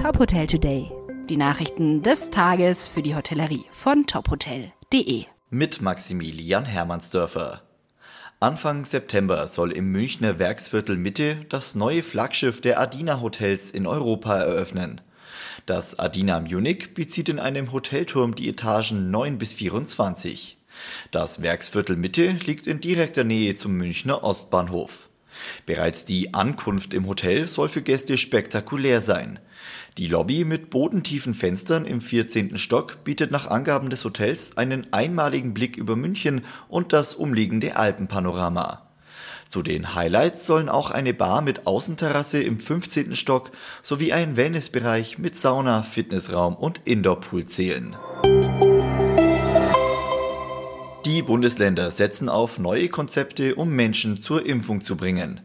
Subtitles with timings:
[0.00, 0.90] Top Hotel Today.
[1.28, 5.26] Die Nachrichten des Tages für die Hotellerie von tophotel.de.
[5.50, 7.60] Mit Maximilian Hermannsdörfer.
[8.40, 14.38] Anfang September soll im Münchner Werksviertel Mitte das neue Flaggschiff der Adina Hotels in Europa
[14.38, 15.02] eröffnen.
[15.66, 20.56] Das Adina Munich bezieht in einem Hotelturm die Etagen 9 bis 24.
[21.10, 25.09] Das Werksviertel Mitte liegt in direkter Nähe zum Münchner Ostbahnhof.
[25.66, 29.38] Bereits die Ankunft im Hotel soll für Gäste spektakulär sein.
[29.98, 32.58] Die Lobby mit bodentiefen Fenstern im 14.
[32.58, 38.86] Stock bietet nach Angaben des Hotels einen einmaligen Blick über München und das umliegende Alpenpanorama.
[39.48, 43.16] Zu den Highlights sollen auch eine Bar mit Außenterrasse im 15.
[43.16, 43.50] Stock
[43.82, 47.96] sowie ein Wellnessbereich mit Sauna, Fitnessraum und Indoorpool zählen.
[51.10, 55.40] Die Bundesländer setzen auf neue Konzepte, um Menschen zur Impfung zu bringen.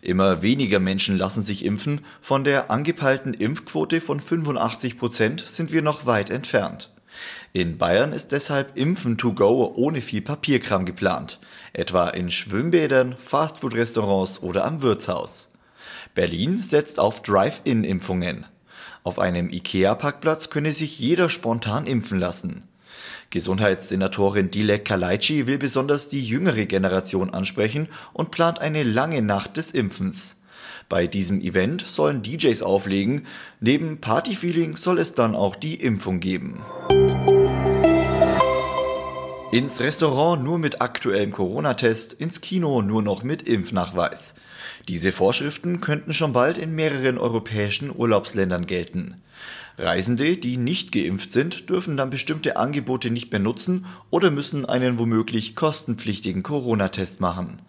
[0.00, 2.06] Immer weniger Menschen lassen sich impfen.
[2.22, 6.94] Von der angepeilten Impfquote von 85 Prozent sind wir noch weit entfernt.
[7.52, 11.38] In Bayern ist deshalb Impfen to go ohne viel Papierkram geplant,
[11.74, 15.50] etwa in Schwimmbädern, Fastfood-Restaurants oder am Wirtshaus.
[16.14, 18.46] Berlin setzt auf Drive-In-Impfungen.
[19.04, 22.70] Auf einem IKEA-Parkplatz könne sich jeder spontan impfen lassen.
[23.30, 29.70] Gesundheitssenatorin Dilek Kalaici will besonders die jüngere Generation ansprechen und plant eine lange Nacht des
[29.70, 30.36] Impfens.
[30.88, 33.26] Bei diesem Event sollen DJs auflegen,
[33.60, 36.60] neben Partyfeeling soll es dann auch die Impfung geben.
[39.52, 44.34] Ins Restaurant nur mit aktuellem Corona-Test, ins Kino nur noch mit Impfnachweis.
[44.86, 49.20] Diese Vorschriften könnten schon bald in mehreren europäischen Urlaubsländern gelten.
[49.76, 55.00] Reisende, die nicht geimpft sind, dürfen dann bestimmte Angebote nicht mehr nutzen oder müssen einen
[55.00, 57.60] womöglich kostenpflichtigen Corona-Test machen.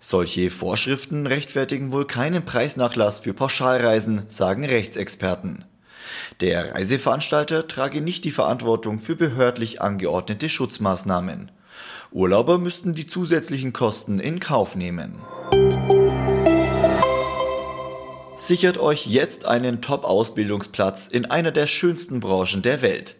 [0.00, 5.64] Solche Vorschriften rechtfertigen wohl keinen Preisnachlass für Pauschalreisen, sagen Rechtsexperten.
[6.40, 11.52] Der Reiseveranstalter trage nicht die Verantwortung für behördlich angeordnete Schutzmaßnahmen.
[12.10, 15.14] Urlauber müssten die zusätzlichen Kosten in Kauf nehmen.
[18.36, 23.16] Sichert euch jetzt einen Top-Ausbildungsplatz in einer der schönsten Branchen der Welt.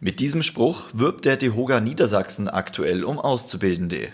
[0.00, 4.08] Mit diesem Spruch wirbt der DeHoga Niedersachsen aktuell um Auszubildende.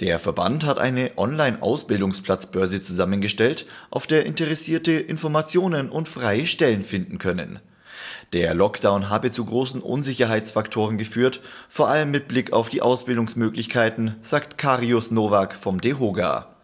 [0.00, 7.60] Der Verband hat eine Online-Ausbildungsplatzbörse zusammengestellt, auf der Interessierte Informationen und freie Stellen finden können.
[8.32, 14.58] Der Lockdown habe zu großen Unsicherheitsfaktoren geführt, vor allem mit Blick auf die Ausbildungsmöglichkeiten, sagt
[14.58, 16.56] Karius Nowak vom DeHoga.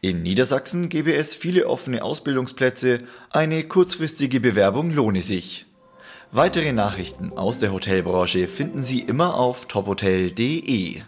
[0.00, 2.98] In Niedersachsen gebe es viele offene Ausbildungsplätze,
[3.30, 5.66] eine kurzfristige Bewerbung lohne sich.
[6.30, 11.02] Weitere Nachrichten aus der Hotelbranche finden Sie immer auf tophotel.de.